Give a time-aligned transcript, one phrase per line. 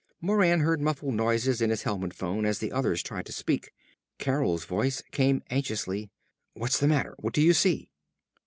[0.19, 3.71] Moran heard muffled noises in his helmet phone as the others tried to speak.
[4.17, 6.09] Carol's voice came anxiously;
[6.57, 7.13] "_What's the matter?
[7.19, 7.91] What do you see?